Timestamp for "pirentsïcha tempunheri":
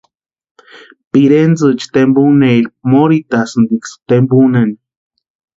1.11-2.67